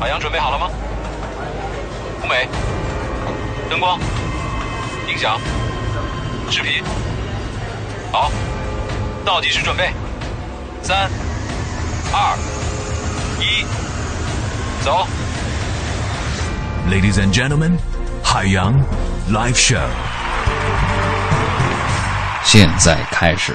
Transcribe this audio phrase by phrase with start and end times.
[0.00, 0.70] 海洋准备好了吗？
[2.22, 2.48] 舞美、
[3.68, 3.98] 灯光、
[5.06, 5.38] 音响、
[6.50, 6.82] 视频，
[8.10, 8.32] 好，
[9.26, 9.92] 倒计时准备，
[10.80, 11.10] 三、
[12.14, 12.34] 二、
[13.40, 13.66] 一，
[14.82, 15.06] 走。
[16.88, 17.76] Ladies and gentlemen,
[18.24, 18.72] 海洋
[19.30, 19.86] Live Show。
[22.42, 23.54] 现在开始。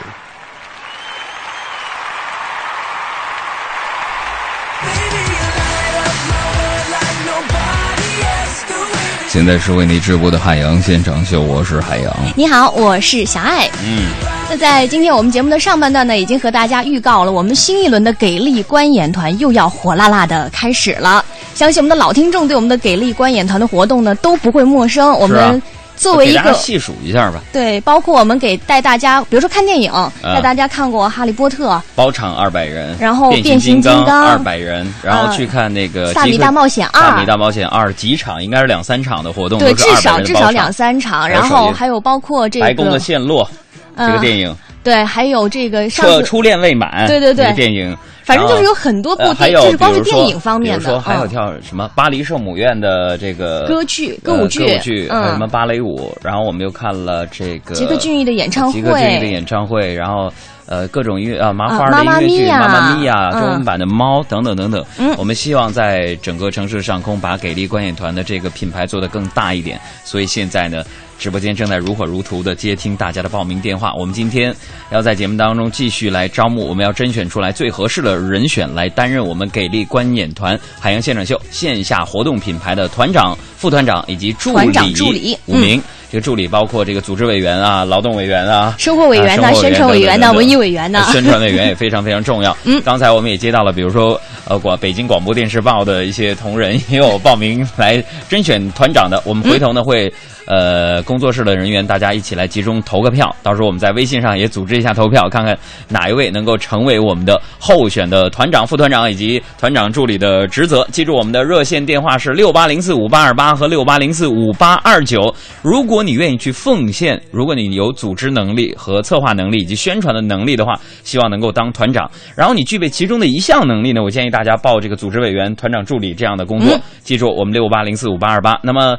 [9.36, 12.16] 现在是为你直播的海洋现场秀，我是海洋。
[12.38, 13.70] 你好，我是小爱。
[13.84, 14.08] 嗯，
[14.50, 21.22] 那在今天我们节目的上半段呢，已经和大家预告了，我们新一轮的给力观演团又要火辣辣的开始了。
[21.54, 25.12] 相信我们的老听众对我们的给力观演团的活动呢都不会陌生。
[25.20, 25.62] 我们
[25.96, 43.50] 作为一个细数一下吧，对，包括我们给带大家，比如说看电影，啊带大家看过《哈利波特》包场二百人，然后变变形金金刚二百人，然后啊去看那个萨米大冒险二萨米大冒险二几场，应该是两三场的活动，对，都是200至少至少两三场，然后还有包括这个白宫的陷落
[43.98, 60.32] 这个嗯电影，对，还有这个上次初初恋未满，对对对这个电影，反正就是有很多部就是光是电影方面的，比如说还有嗯跳什么巴黎圣母院的这个歌剧、呃歌舞剧，歌舞剧，还有什么嗯，芭蕾舞，然后我们又看了这个吉克隽逸的演唱会吉克隽逸的，演唱会，然后。
[60.68, 64.84] 呃，各种音乐啊，麻啊花的音乐剧，妈妈咪呀中文版的猫等等等等。
[64.98, 70.84] 嗯我们希望在整个城市上空把给力观演团的这个品牌做得更大一点，所以现在呢，
[71.18, 73.94] 直播间正在如火如荼的接听大家的报名电话。
[73.94, 74.54] 我们今天
[74.92, 85.82] 要在节目当中继续来招募，我们要甄选出来最合适的人选来担任我们给力观演团海洋现场秀线下活动品牌的团长、副团长以及助团长助理五名。
[86.12, 92.56] 这个助理包括这个组织委员啊、劳动委员啊、生活委员呐、啊宣传委员呐、等等等等文艺委员呐、呃宣传委员也非常非常重要。
[92.64, 99.22] 嗯刚才我们也接到了，比如说呃广北京广播电视报的一些同仁也有报名来甄选团长的。
[99.26, 100.14] 我们回头呢会
[100.46, 105.58] 呃工作室的人员大家一起来集中投个票，到时候我们在微信上也组织一下投票，看看
[105.90, 110.88] 哪一位能够成为我们的候选的团长、副团长以及团长助理的职责。
[110.92, 115.34] 记住我们的热线电话是六八零四五八二八和六八零四五八二九。
[115.62, 122.10] 如果你愿意去奉献，如果你有组织能力和策划能力以及宣传的能力的话，希望能够当团长。
[122.36, 126.76] 然后你具备其中的一项能力呢，我建议大家报这个组织委员、团长助理这样的工作。
[126.76, 128.60] 嗯记住，我们六八零四五八二八。
[128.64, 128.98] 那么。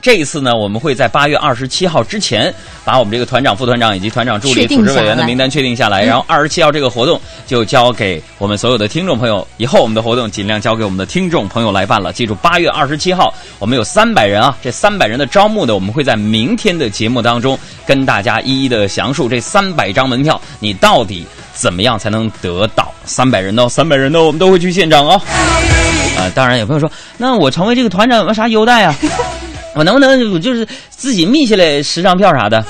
[0.00, 2.52] 这一次呢，我们会在八月二十七号之前，
[2.84, 6.04] 把我们这个团长、副团长以及团长助理、组织委员的名单确定下来。
[6.04, 9.46] 嗯然后二十七号这个活动就交给我们所有的听众朋友。
[9.58, 12.12] 以后我们的活动尽量交给我们的听众朋友来办了。
[12.12, 23.68] 记住，八月二十七号我们有三百人啊，这三百人的招募呢，我们会在明天的节目当中跟大家一一的详述这三百张门票，你到底怎么样才能得到三百人呢？
[23.68, 25.22] 三百人呢，我们都会去现场哦。
[26.18, 28.94] 啊、当然有朋友说，那我成为这个团长有没有啥优待啊？
[29.74, 32.64] 我能不能我就是自己密下来十张票啥的？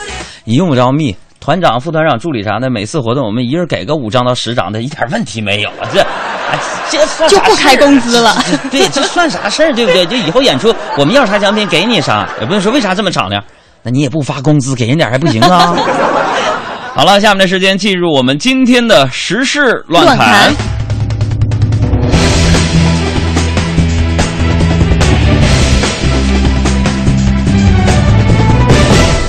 [0.44, 5.88] 你用不着密，团长、副团长、助理啥的，每次活动我们一人给个五张到十张的，一点问题没有啊！
[5.92, 6.06] 这，啊、
[6.90, 8.36] 这算就不开工资了。
[8.70, 10.06] 对，这算啥事儿，对不对？
[10.06, 13.42] 就以后演出我们要啥奖品给你啥，也不用说为啥这么敞亮，
[13.82, 15.74] 那你也不发工资给人点还不行啊？
[16.94, 20.18] 好了，下面的时间进入我们今天的时事乱乱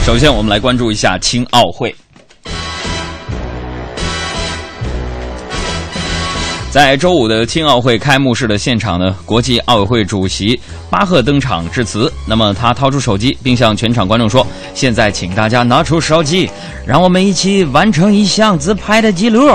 [0.06, 1.96] 首先，我们来关注一下青奥会。
[6.70, 10.60] 在周五的青奥会开幕式的现场呢，国际奥委会主席
[10.90, 12.12] 巴赫登场致辞。
[12.28, 16.52] 那么他掏出手机，并向全场观众说：“现在请大家拿出手机，
[16.86, 19.50] 让我们一起完成一项自拍的记录。”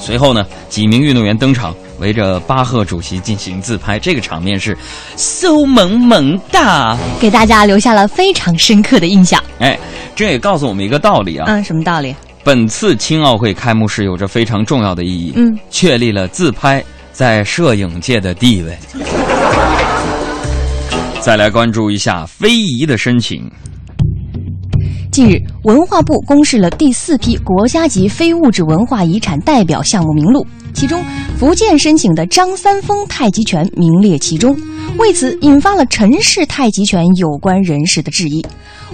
[0.00, 3.98] 随后呢，几名运动员登场，围着巴赫主席进行自拍。
[3.98, 4.76] 这个场面是
[5.16, 6.98] 馊萌萌的。
[7.20, 9.42] 给大家留下了非常深刻的印象。
[9.60, 9.78] 哎，
[10.16, 11.44] 这也告诉我们一个道理啊。
[11.46, 12.14] 嗯，什么道理？
[12.42, 18.78] 本次青奥会开幕式有着非常重要的意义，嗯，确立了自拍在摄影界的地位。
[21.20, 23.48] 再来关注一下非遗的申请。
[25.10, 31.02] 近日，文化部公示了第四批国家级非物质文化遗产代表项目名录，其中
[31.36, 34.56] 福建申请的张三丰太极拳名列其中，
[34.98, 38.44] 为此引发了陈氏太极拳有关人士的质疑。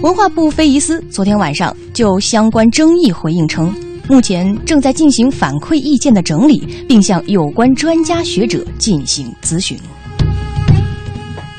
[0.01, 3.71] 文化部非遗司昨天晚上就相关争议回应称，
[4.09, 9.77] 目前正在进行反馈意见的整理，并向有关专家学者进行咨询。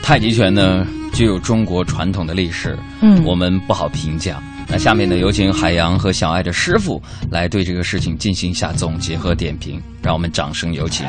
[0.02, 0.84] 太极拳呢，
[1.18, 4.40] 具有中国传统的历史，嗯我们不好评价。
[4.68, 11.04] 那下面呢，有请海洋和小爱的师傅来对这个事情进行一下总结和点评，让我们掌声有请。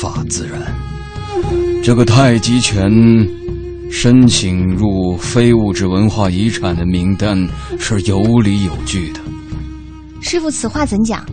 [0.00, 0.60] 法自然。
[1.82, 2.88] 这个太极拳
[3.90, 7.48] 申请入非物质文化遗产的名单
[7.80, 9.20] 是有理有据的。
[10.20, 11.24] 师傅，此话怎讲？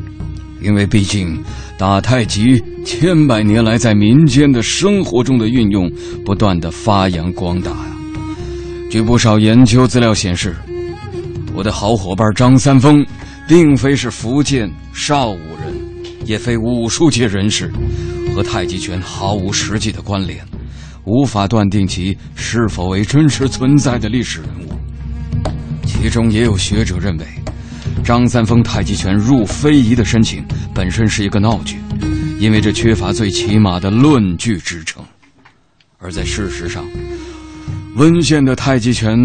[0.61, 1.37] 因为毕竟
[1.77, 5.91] 打太极千百年来在民间的生活中的运用
[6.25, 7.95] 不断的发扬光大呀。
[8.89, 10.55] 据不少研究资料显示，
[11.53, 13.05] 我的好伙伴张三丰，
[13.47, 15.75] 并非是福建邵武人，
[16.25, 17.71] 也非武术界人士，
[18.35, 20.45] 和太极拳毫无实际的关联，
[21.05, 24.73] 无法断定其是否为真实存在的历史人物。
[25.85, 27.25] 其中也有学者认为。
[28.03, 30.43] 张三丰太极拳入非遗的申请
[30.75, 31.77] 本身是一个闹剧，
[32.37, 35.01] 因为这缺乏最起码的论据支撑。
[35.97, 36.85] 而在事实上，
[37.95, 39.17] 温县的太极拳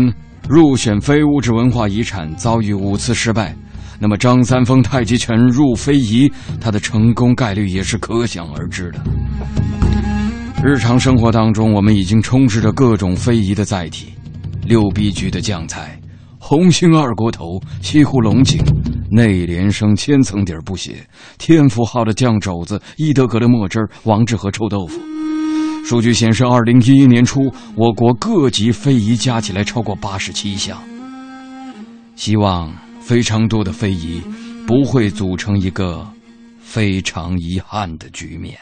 [0.49, 3.55] 入选非物质文化遗产遭遇五次失败，
[4.01, 9.01] 那么张三丰太极拳入非遗，它的成功概率也是可想而知的。
[10.65, 14.15] 日常生活当中，我们已经充斥着各种非遗的载体，
[14.65, 16.01] 六必居的酱菜。
[16.39, 18.59] 红星二锅头、西湖龙井、
[19.11, 21.07] 内联升千层底儿不写，
[21.37, 24.99] 天福号的酱肘子、伊德格的墨汁儿、王致和臭豆腐。
[25.85, 27.41] 数据显示，二零一一年初，
[27.75, 30.79] 我国各级非遗加起来超过八十七项。
[32.17, 32.73] 希望
[33.11, 34.23] 非常多的非遗
[34.69, 36.09] 不会组成一个
[36.63, 38.57] 非常遗憾的局面。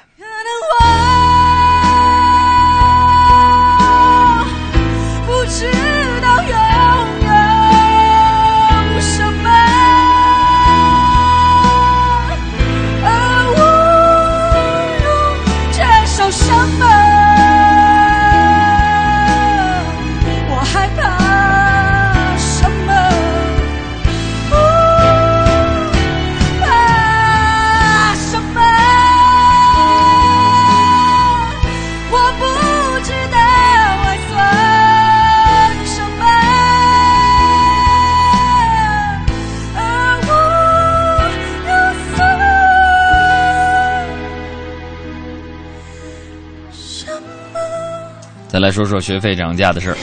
[48.59, 49.97] 再来说说学费涨价的事儿。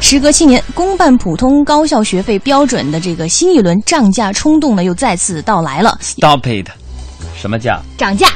[0.00, 5.98] 时隔七年，公办普通高校学费标准的这个新一轮涨价冲动呢，又再次到来了。
[6.00, 6.66] Stop it！
[7.36, 7.78] 什么价？
[7.98, 8.28] 涨价。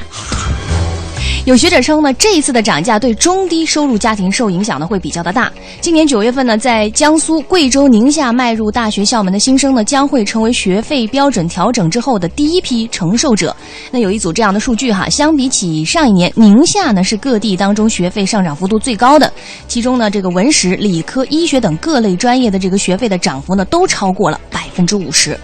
[1.44, 5.50] 有学者称呢，这一次的涨价对中低收入家庭受影响呢会比较的大。
[5.80, 13.54] 今年九月份呢，在江苏、贵州、宁夏迈入大学校门的新生呢，将会成为学费标准调整之后的第一批承受者。
[13.90, 19.32] 那有一组这样的数据哈，相比起上一年，宁夏呢是各地当中学费上涨幅度最高的，
[19.66, 25.36] 其中呢这个文史、理科、医学等各类专业的这个学费的涨幅呢都超过了百分之五十。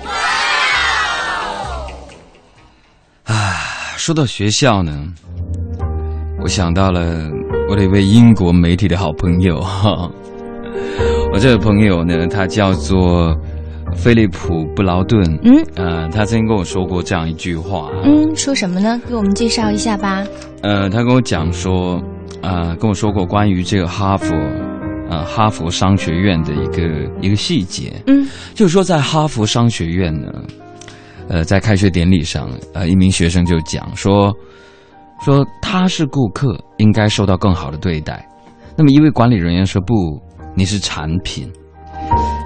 [3.25, 3.65] 啊
[3.97, 5.09] 说到学校呢，
[6.49, 7.31] 我想到了
[7.69, 10.11] 我的一位英国媒体的好朋友哈。
[11.31, 13.37] 我这位朋友呢，他叫做
[13.95, 15.23] 菲利普·布劳顿。
[15.45, 17.91] 嗯，呃，他曾经跟我说过这样一句话。
[18.03, 18.99] 嗯，说什么呢？
[19.07, 20.25] 给我们介绍一下吧。
[20.63, 22.03] 呃，他跟我讲说，
[22.41, 24.35] 呃，跟我说过关于这个哈佛，
[25.11, 26.83] 呃，哈佛商学院的一个
[27.21, 27.93] 一个细节。
[28.07, 30.33] 嗯，就是说在哈佛商学院呢，
[31.29, 34.35] 呃，在开学典礼上，呃，一名学生就讲说，
[35.25, 38.27] 说他是顾客，应该受到更好的对待。
[38.77, 39.95] 那么一位管理人员说不，
[40.55, 41.51] 你是产品。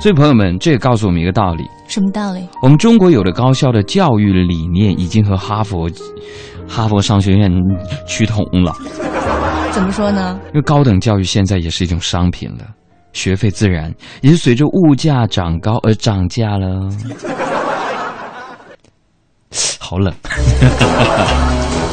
[0.01, 2.49] 所以朋友们，这也告诉我们一个道理：什么道理？
[2.63, 5.89] 我们中国有的高校的教育理念已经和哈佛、
[6.67, 7.53] 哈佛商学院
[8.09, 8.75] 趋同了。
[9.71, 10.41] 怎么说呢？
[10.47, 12.65] 因为高等教育现在也是一种商品了，
[13.13, 16.89] 学费自然也是随着物价涨高而涨价了。
[19.79, 20.13] 好冷。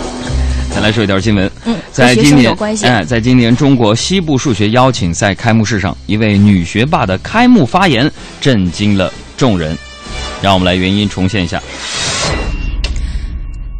[0.73, 2.55] 再来说一条新闻，嗯，在今年。
[2.83, 8.09] 哎，在今年中国西部数学邀请赛开幕式上，一位女学霸的开幕发言
[8.39, 9.77] 震惊了众人。
[10.41, 11.61] 让我们来原音重现一下。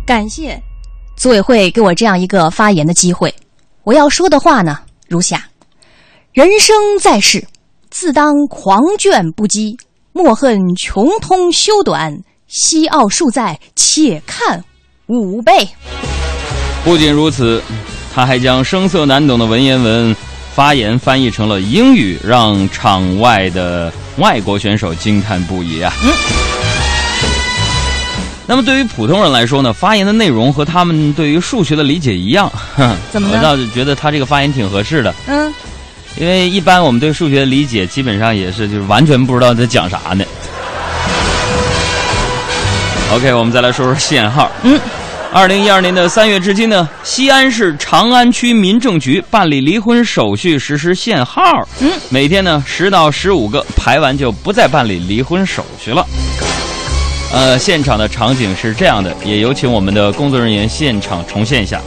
[0.05, 0.61] 感谢
[1.15, 3.33] 组委会给我这样一个发言的机会。
[3.83, 5.47] 我要说的话呢，如下：
[6.33, 7.47] 人生在世，
[7.89, 9.77] 自当狂卷不羁，
[10.11, 12.13] 莫恨穷通修短，
[12.47, 14.61] 西奥数在，且看
[15.07, 15.67] 五倍。
[16.83, 17.61] 不仅如此，
[18.13, 20.15] 他还将生涩难懂的文言文
[20.55, 25.93] 发言翻译成了英语，让场外的外国选手惊叹不已啊！
[28.47, 35.53] 那么对于普通人来说呢，发言的内容和他们对于数学的理解一样，哼 怎么我倒是觉得他这个发言挺合适的，嗯，
[36.17, 40.25] 因为一般我们对数学的理解基本上也是就是完全不知道在讲啥呢。
[43.11, 44.51] OK，我们再来说说限号。
[44.63, 44.79] 嗯，
[45.31, 51.43] 二零一二年的三月至今呢，西安市长安区民政局办理离婚手续实施限号。
[51.81, 56.03] 嗯，每天呢十到十五个，排完就不再办理离婚手续了。
[57.31, 61.79] 呃，现场的场景是这样的，也有请我们的工作人员现场重现一下。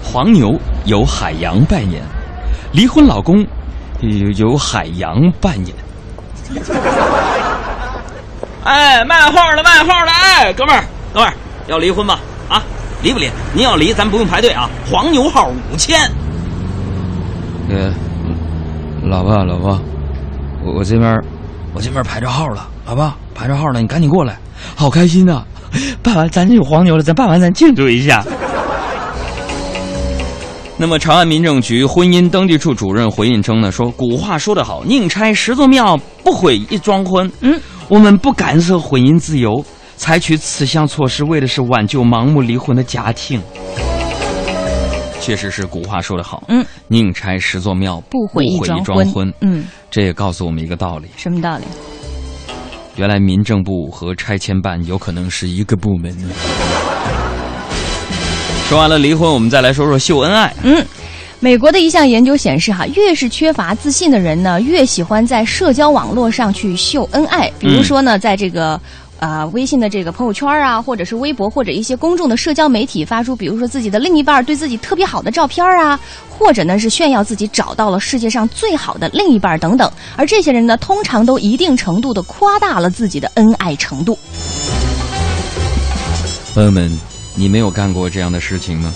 [0.00, 2.00] 黄牛由海洋扮演，
[2.72, 3.44] 离婚老公
[4.00, 5.74] 由由海洋扮演。
[8.66, 10.10] 哎，卖号的，卖号的！
[10.10, 10.82] 哎，哥们儿，
[11.14, 11.32] 哥们儿，
[11.68, 12.18] 要离婚吧？
[12.48, 12.60] 啊，
[13.00, 13.30] 离不离？
[13.54, 14.68] 您要离，咱不用排队啊。
[14.90, 16.00] 黄牛号五千。
[17.70, 17.92] 呃，
[19.04, 19.80] 老婆，老婆，
[20.64, 21.22] 我我这边
[21.74, 24.36] 我这边排着号了，老婆排着号了，你赶紧过来，
[24.74, 25.44] 好开心呐、
[26.02, 28.24] 办完咱就有黄牛了，咱办完咱庆祝一下。
[30.76, 37.30] 那么，长安民政局婚姻登记处主任回应称呢，说古话说得好，宁拆十座庙，不毁一桩婚。
[37.40, 37.58] 嗯，
[37.88, 39.64] 我们不干涉婚姻自由，
[39.96, 43.40] 采取此项措施为的是挽救盲目离婚的家庭。
[45.20, 49.32] 确实是古话说得好，嗯，宁拆十座庙，不毁一一桩桩婚。
[49.40, 51.64] 嗯，这也告诉我们一个道理：什么道理？
[52.96, 56.28] 原来民政部和拆迁办有可能是一个部门呢。
[58.68, 60.52] 说完了离婚，我们再来说说秀恩爱。
[60.62, 60.84] 嗯，
[61.40, 67.50] 美国的一项研究显示，哈，越是缺乏自信的人呢，越喜欢在社交网络上去秀恩爱。
[67.58, 68.80] 比如说呢，在这个。
[69.18, 79.90] 啊、微信的这个朋友圈啊，或者是微博，或者一些公众的社交媒体发出，比如说自己的另一半对自己特别好的照片啊，或者呢是炫耀自己找到了世界上最好的另一半等等。
[80.16, 84.18] 而这些人呢，通常都一定程度的夸大了自己的恩爱程度。
[86.54, 86.94] 朋友们，
[87.34, 88.92] 你没有干过这样的事情吗？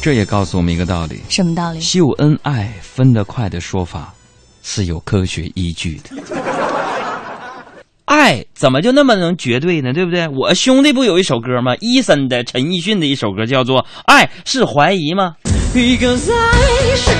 [0.00, 1.80] 这也告诉我们一个道理：什么道理？
[1.80, 4.14] 秀恩爱分得快的说法
[4.62, 6.10] 是有科学依据的。
[8.06, 9.92] 爱怎么就那么能绝对呢？
[9.92, 10.26] 对不对？
[10.28, 11.74] 我兄弟不有一首歌吗？
[11.80, 15.34] 伊森的陈奕迅的一首歌叫做《爱是怀疑》吗
[15.74, 17.10] ？Because 爱是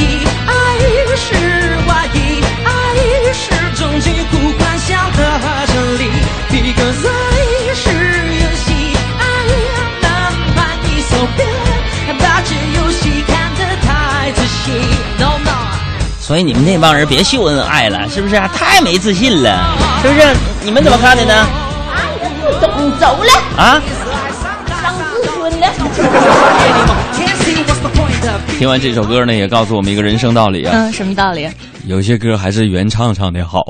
[0.00, 0.50] 疑，爱
[1.14, 1.36] 是
[1.86, 2.72] 怀疑，爱
[3.32, 5.20] 是终极互幻想的
[5.68, 6.07] 真理。
[16.28, 18.46] 所以你们那帮人别秀恩爱了，是不是、啊？
[18.54, 20.26] 太没自信了，是不是？
[20.62, 21.46] 你们怎么看的呢？
[22.60, 23.82] 懂走了，啊？
[28.58, 30.72] 听完这首歌呢，也告诉我们一个人生道理啊。
[30.74, 31.48] 嗯，什么道理？
[31.86, 33.62] 有些歌还是原唱唱的好。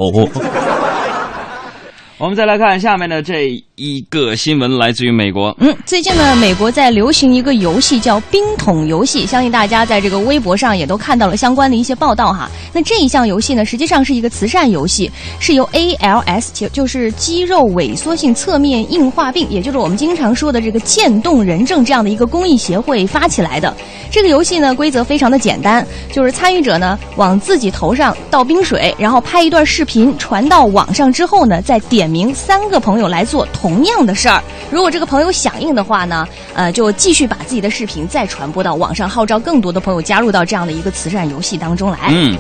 [2.19, 5.55] 我们再来看下面的这一个新闻，来自于美国。
[5.61, 12.51] 嗯，最近呢，美国在流行一个游戏叫冰桶游戏，相信大家在这个微博上也都看到了相关的一些报道哈。
[12.73, 15.09] 那这一项游戏呢，实际上是一个慈善游戏，
[15.39, 23.73] 是由 ALS 就就是肌肉萎缩性侧面硬化病，也就是我们经常说的这个渐冻人症这样的一个公益协会发起来的。
[24.11, 34.43] 这个游戏呢，规则非常的简单，就是参与者呢往自己头上倒冰水，然后拍一段视频传到网上之后呢，再点名三个朋友来做同样的事儿。
[34.71, 41.99] 如果这个朋友响应的话呢，呃，就继续把自己的视频再传播到网上，号召更多的朋友加入到这样的一个慈善游戏当中来。
[42.11, 42.37] 嗯，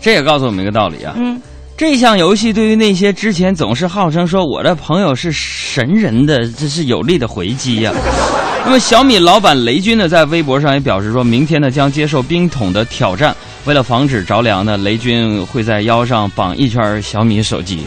[0.00, 1.14] 这也告诉我们一个道理啊。
[1.16, 1.40] 嗯，
[1.76, 7.92] 这项游戏对于那些之前总是号称说我的朋友是神人的，这是有力的回击呀、
[8.64, 13.34] 那么小米老板雷军呢，在微博上也表示说，明天呢将接受冰桶的挑战。
[13.64, 17.86] 为了防止着凉呢，雷军会在腰上绑一圈小米手机。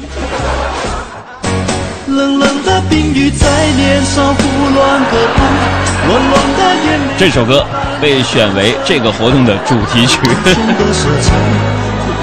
[2.96, 4.42] 冷冷的冰雨在脸上胡
[4.74, 5.38] 乱的拍，
[6.08, 7.04] 乱乱的眼泪。
[7.18, 7.66] 这首歌
[8.02, 10.18] 被选为这个活动的主题曲。
[10.24, 11.34] 的色彩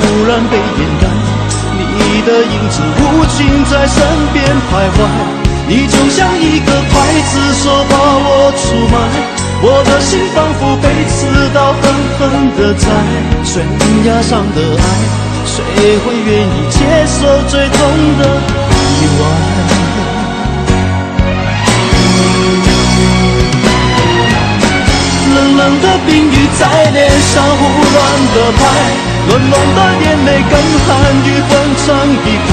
[0.00, 1.06] 忽然被掩盖，
[1.98, 4.02] 你的影子无情在身
[4.32, 4.98] 边徘徊，
[5.68, 8.96] 你就像一个刽子手把我出卖。
[9.64, 11.82] 我的心仿佛被刺刀狠
[12.18, 12.20] 狠
[12.56, 12.88] 的宰
[13.44, 13.62] 悬
[14.04, 14.82] 崖上的爱，
[15.46, 15.62] 谁
[15.98, 17.78] 会愿意接受最痛
[18.18, 18.24] 的
[18.98, 19.51] 意外？
[26.62, 27.98] 在脸上胡乱
[28.34, 28.60] 的拍，
[29.26, 30.54] 乱乱的眼泪跟
[30.86, 30.88] 寒
[31.26, 31.84] 雨混成
[32.22, 32.50] 一块，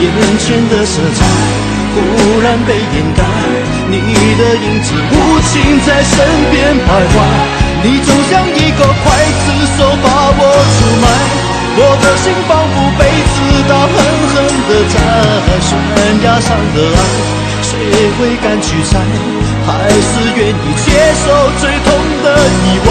[0.00, 0.08] 眼
[0.40, 1.20] 前的色彩
[1.92, 3.20] 忽然被掩盖，
[3.90, 4.00] 你
[4.40, 5.14] 的影子无
[5.44, 6.16] 情在身
[6.50, 7.14] 边徘徊，
[7.82, 9.06] 你就像一个刽
[9.44, 10.40] 子手把我
[10.72, 11.04] 出卖。
[11.78, 13.36] 我的心仿佛被刺
[13.68, 13.94] 刀狠
[14.32, 14.34] 狠
[14.66, 14.96] 地在
[15.60, 15.76] 悬
[16.24, 16.98] 崖上的爱，
[17.60, 17.68] 谁
[18.18, 18.96] 会敢去猜？
[19.66, 21.26] 还是愿意接受
[21.58, 21.90] 最痛
[22.22, 22.88] 的意外？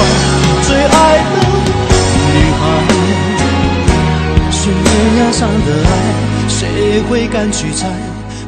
[0.61, 1.33] 最爱的
[2.33, 2.61] 女孩，
[4.51, 4.61] 悬
[5.17, 5.89] 崖上的爱，
[6.49, 7.87] 谁谁会敢去猜？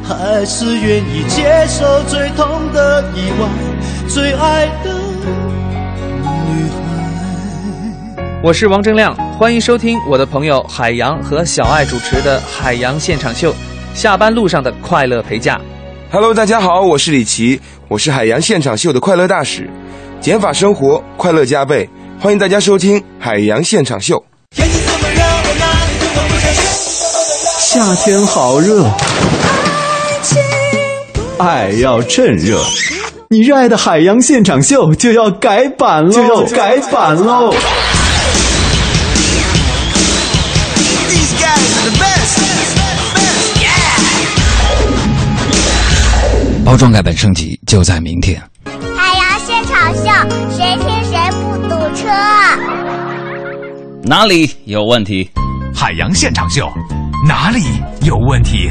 [0.02, 3.48] 还是愿意接受最痛的意外，
[4.08, 6.78] 最爱的女孩。
[8.42, 13.52] 我是王铮亮，欢迎收听我的朋友海洋和小爱主持的《海洋现场秀》，
[13.94, 15.60] 下班路上的快乐陪驾。
[16.10, 19.66] Hello，大家好，我是李琦，我是海洋现场秀的快乐大使，
[20.20, 21.88] 减法生活，快乐加倍，
[22.20, 24.22] 欢迎大家收听海洋现场秀。
[27.58, 28.84] 夏天好热，
[31.38, 32.60] 爱要趁热。
[33.30, 37.54] 你热爱的海洋现场秀就要改版喽，就要改版喽！
[46.68, 48.38] 包装改版升级就在明天。
[48.94, 50.02] 海洋现场秀，
[50.54, 52.06] 谁听谁不堵车。
[54.02, 55.30] 哪里有问题？
[55.74, 56.70] 海洋现场秀，
[57.26, 57.62] 哪里
[58.02, 58.68] 有问题？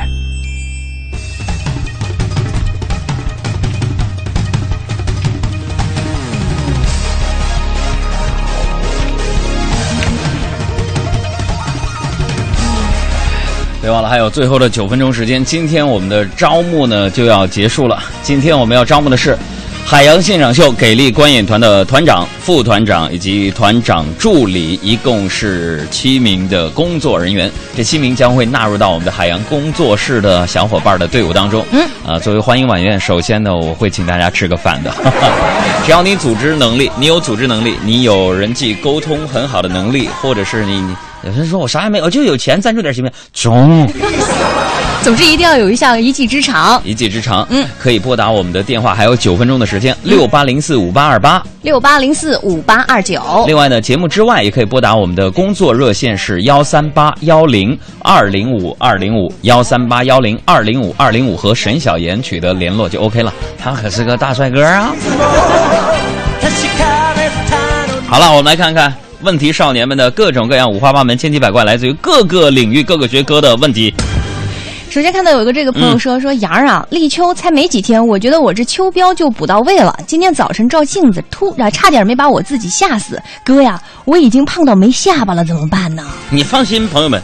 [13.87, 18.03] 别忘了还有最后的九分钟时间，今天我们的招募呢就要结束了。
[18.21, 19.37] 今天我们要招募的是
[19.85, 27.49] 海洋现场秀给力观演团的团长、副团长以及团长助理，一共是七名的工作人员。
[27.77, 31.65] 这七名将会纳入到我们的海洋工作室的小伙伴的队伍当中。
[31.71, 34.93] 嗯，啊，作为欢迎晚宴，首先呢，我会请大家吃个饭的。
[35.87, 40.93] 只要你组织能力，你有组织能力，你有人际沟通很好的能力，或者是你。
[41.27, 43.17] 有人说我啥也没有，我就有钱，赞助点行不行？
[43.33, 43.87] 中。
[45.03, 46.81] 总之一定要有一项一技之长。
[46.83, 53.45] 一技之长，嗯，可以拨打我们的电话，还有九分钟的时间，六八零四五八二八，六八零四五八二九。
[53.45, 63.33] 另外呢，节目之外也可以拨打我们的工作热线是幺三八幺零二零五二零五幺三八幺零二零五二零五，和沈小妍取得联络就 OK 了。
[63.57, 64.93] 他可是个大帅哥啊！
[68.09, 68.93] 好了，我们来看看。
[69.21, 73.93] 问题少年们的各种各样、五花八门、千奇百怪，来自于各个领域、各个学科的问题。
[74.89, 79.95] 首先看到有一个这个朋友说、嗯、说杨儿啊，立秋才没几天，我觉得我这秋膘就补到位了。
[80.07, 83.21] 今天早晨照镜子，突然差点没把我自己吓死。
[83.43, 86.03] 哥呀，我已经胖到没下巴了，怎么办呢？
[86.29, 87.21] 你放心，朋友们。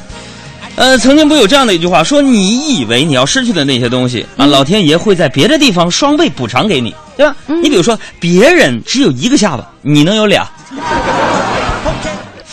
[0.75, 7.36] 呃，曾经不有这样的一句话，说你以为你要失去的那些东西、嗯、啊，老天爷会在别的地方双倍补偿给你，对吧？
[7.47, 10.47] 嗯、你比如说，别人只有一个下巴，你能有俩。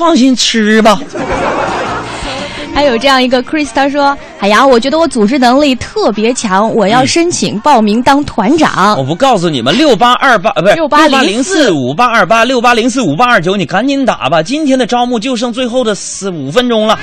[0.01, 0.99] 放心吃吧。
[2.73, 14.43] 还有这样一个 Chris，他说：“海洋，我觉得我组织能力特别强，我要申请报名当团长。”我不告诉你们，六八二八不是六八零四五八二八六八零四五八二九，你赶紧打吧！
[14.43, 16.99] 今天的招募就剩最后的四五分钟了。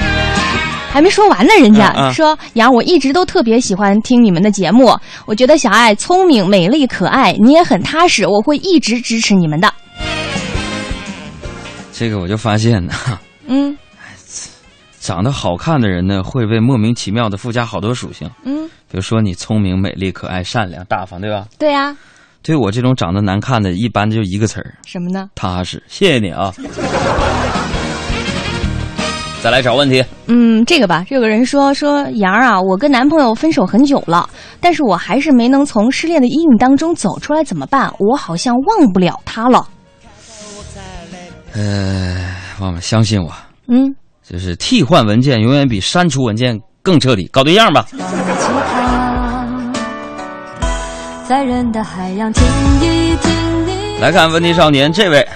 [0.92, 9.72] 还没说完呢，人家、嗯嗯、说杨，我一直都特别喜欢听你们的节目，我觉得小爱聪明、美丽、可爱，你也很踏实，我会一直支持你们的。
[12.00, 12.94] 这个我就发现呢，
[13.48, 13.76] 嗯，
[15.00, 21.48] 长得好看的人呢，会被莫名其妙的附加好多属性，嗯，比如说你聪明、美丽、可爱、善良、大方，对吧？
[21.58, 21.98] 对呀、啊。
[22.44, 25.28] 对我这种长得难看的，一般就一个词儿，什么呢？
[25.34, 25.82] 踏实。
[25.88, 26.54] 谢谢你啊。
[29.42, 30.06] 再来找问题。
[30.28, 34.30] 嗯，这个吧，这个人说说杨儿啊，我跟男朋友分手很久了，
[34.62, 37.92] 但是我还是没能从失恋的阴影当中走出来，怎么办？
[37.98, 39.68] 我好像忘不了他了。
[41.54, 43.32] 呃，妈妈，相信我，
[43.68, 47.28] 嗯，就是替换文件永远比删除文件更彻底。
[47.32, 47.86] 搞对象吧。
[51.28, 52.44] 在人的海洋听
[52.82, 54.00] 一听你。
[54.00, 55.28] 来看问题少年这位，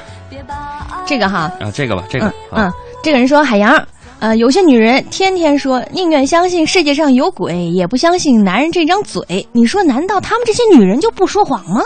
[1.06, 3.86] 这个哈啊，这个吧，这个，嗯，嗯这个人说海洋。
[4.20, 9.48] 呃，有些女人天天说宁愿相信世界上有鬼，也不相信男人这张嘴。
[9.52, 11.82] 你说，难道他们这些女人就不说谎吗？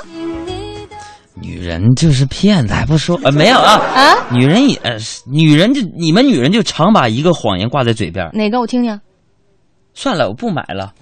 [1.42, 3.20] 女人就是骗子，还不说？
[3.24, 4.16] 呃，没有啊啊！
[4.32, 4.80] 女人也，
[5.30, 8.30] 女人就你们女人就常把一个谎言挂在嘴边。
[8.34, 8.60] 哪个？
[8.60, 9.00] 我听听。
[9.94, 10.94] 算了，我不买了。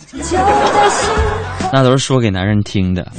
[1.72, 3.12] 那都是说给男人听的。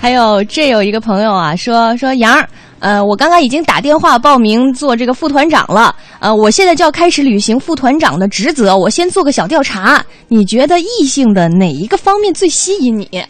[0.00, 2.48] 还有，这有一个朋友啊，说说杨儿。
[2.80, 5.94] 呃，我刚刚已经打电话报名做这个副团长了。
[6.18, 8.76] 呃，我现在就要开始履行副团长的职责。
[8.76, 13.24] 我先做个小调查，你觉得异性的哪一个方面最吸引你？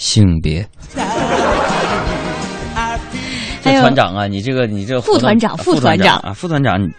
[0.00, 0.66] 性别。
[3.62, 6.90] 还有团长啊，你这个你这个副团长，副团长啊，副团长，你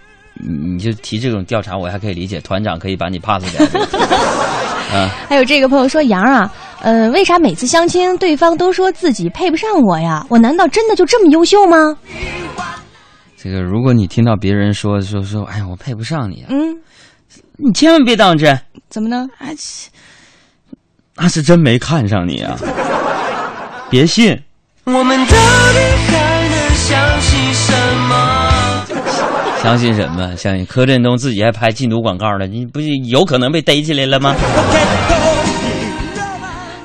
[0.76, 2.40] 你就提这种调查，我还可以理解。
[2.42, 3.66] 团长可以把你 pass 掉。
[4.94, 6.54] 啊，还有这个朋友说杨啊。
[6.82, 10.26] 呃，为啥每次相亲对方都说自己配不上我呀？
[10.30, 11.96] 我难道真的就这么优秀吗？
[13.38, 16.78] 这个，如果你听到别人说说说，哎呀，我配不上你啊，嗯，
[17.58, 18.60] 你千万别当真，
[18.90, 19.28] 怎么呢？
[21.18, 22.58] 那是真没看上你啊！
[23.92, 24.42] 别信，
[24.86, 25.36] 我们到底
[26.08, 27.74] 还能相信什
[28.08, 28.86] 么？
[29.62, 30.34] 相信什么？
[30.38, 34.34] 相信柯震东自己还拍禁毒广告呢，你不是有可能被逮起来了吗？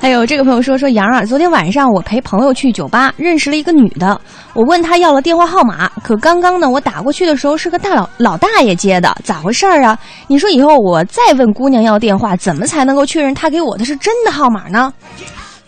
[0.00, 4.20] 还有这个朋友说说杨啊，昨天晚上我陪朋友去酒吧，认识了一个女的，
[4.52, 9.96] 我问她要了电话号码，可刚刚呢我打过去的时候是个大老老大爷接的，咋回事儿啊？
[10.26, 14.92] 你说以后我再问姑娘要电话，怎么才能够确认她给我的是真的号码呢？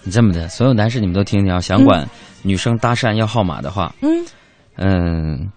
[0.08, 2.08] 你这么的，所有男士你们都听听啊，想管
[2.40, 4.24] 女生搭讪要号码的话，嗯
[4.78, 5.52] 嗯，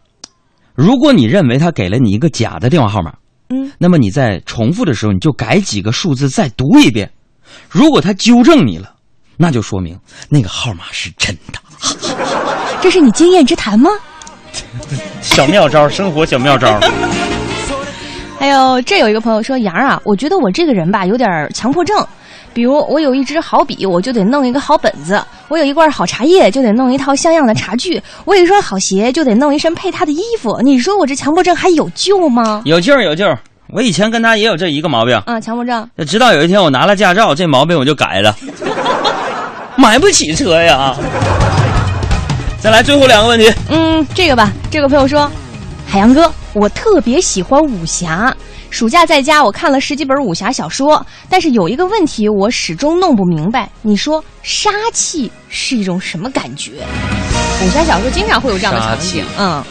[0.75, 3.13] 如果你认为他给了你一个假的电话号码，
[3.47, 7.09] 嗯，那么你在重复的时候，你就改几个数字再读一遍。
[7.69, 8.93] 如果他纠正你了，
[9.37, 11.61] 那就说明那个号码是真的。
[12.83, 13.89] 这是你经验之谈吗？
[15.23, 16.77] 小妙招，生活小妙招。
[18.37, 22.05] 还有这有一个朋友说杨啊，我觉得我这个人吧有点强迫症。
[22.53, 25.15] 比如我有一支好笔，我就得弄一个好本子；
[25.47, 30.59] 我有一罐好茶叶，就得弄一套像样的茶具；我有一双好鞋，就得弄一身配它的衣服。
[30.61, 32.61] 你说我这强迫症还有救吗？
[32.65, 33.25] 有救有救！
[33.73, 35.89] 我以前跟他也有这一个毛病啊，强迫症。
[36.05, 38.35] 直到有一天我拿了驾照，这毛病我就改了，
[39.77, 40.93] 买不起车呀。
[42.59, 43.49] 再来最后两个问题。
[43.69, 45.31] 嗯，这个吧，这个朋友说，
[45.87, 48.35] 海洋哥，我特别喜欢武侠。
[48.71, 53.69] 暑假在家，我看了十几本武侠小说，但是有一个问题我始终弄不明白。
[53.81, 56.71] 你说杀气是一种什么感觉？
[57.63, 59.63] 武侠小说经常会有这样的场景，嗯。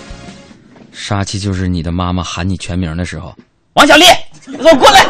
[0.92, 3.34] 杀气就是你的妈妈喊你全名的时候，
[3.72, 4.04] 王小丽，
[4.46, 5.04] 你给我过来。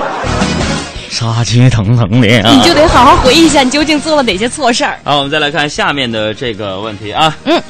[1.10, 5.00] 杀气腾腾的、啊，你就得好好回忆一下，你究竟做了哪些错事儿。
[5.02, 7.36] 好，我们再来看下面的这个问题啊。
[7.44, 7.60] 嗯，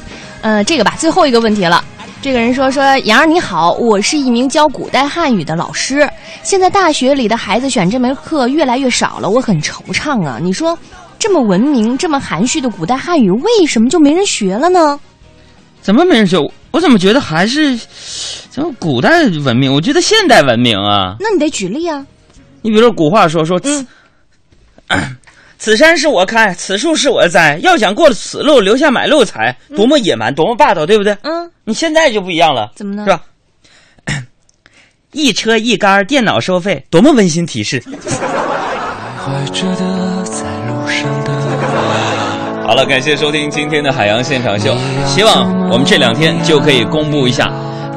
[0.41, 1.83] 呃，这个吧，最后一个问题了。
[2.21, 6.07] 这个人说：“说杨儿你好，我是一名教古代汉语的老师。
[6.43, 10.37] 现在大学里的孩子选这门课越来越少了，我很惆怅啊。
[10.39, 10.77] 你说，
[11.17, 14.99] 这么文明、这么含蓄的古代汉语，为什么就没人学了呢？
[15.81, 16.37] 怎么没人学？
[16.69, 17.75] 我怎么觉得还是
[18.51, 19.73] 怎么古代文明？
[19.73, 21.15] 我觉得现代文明啊。
[21.19, 22.05] 那你得举例啊。
[22.61, 25.15] 你比如说古话说说，嗯，
[25.61, 27.59] 此山是我开，此树是我栽。
[27.61, 31.15] 要想过了此路，留下买路财，多么野蛮，多么霸道，对不对？
[31.21, 33.03] 嗯。”你现在就不一样了，怎么呢？
[33.05, 33.21] 是吧？
[35.13, 37.79] 一车一杆电脑收费，多么温馨提示！
[42.65, 47.45] 好了，感谢收听今天的海洋现场秀，希望我们这两天就可以公布一下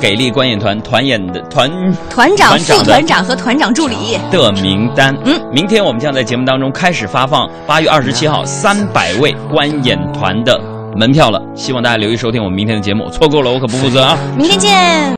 [0.01, 1.71] 给力观演团团演的团
[2.11, 5.15] 团长、副团长和团长助理的名单。
[5.25, 10.61] 嗯，明天我们将在节目当中开始发放八月二十七号三百位观演团的。
[10.97, 14.17] 门票了，希望大家留意收听我们明天的节目，错过了我可不负责啊！
[14.39, 15.13] 明天见。